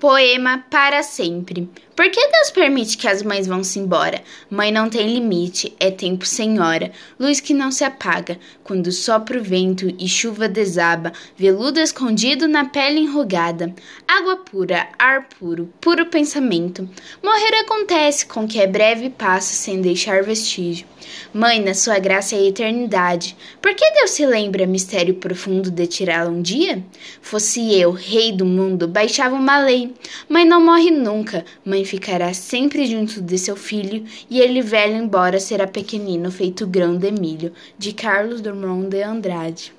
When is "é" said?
5.78-5.92, 18.60-18.66, 22.34-22.46